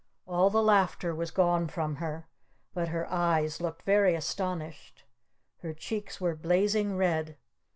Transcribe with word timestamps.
All 0.25 0.49
the 0.49 0.63
laughter 0.63 1.13
was 1.13 1.29
gone 1.29 1.67
from 1.67 1.97
her. 1.97 2.27
But 2.73 2.87
her 2.87 3.05
eyes 3.11 3.61
looked 3.61 3.83
very 3.83 4.15
astonished. 4.15 5.03
Her 5.59 5.75
cheeks 5.75 6.19
were 6.19 6.33
blazing 6.35 6.97
red. 6.97 7.37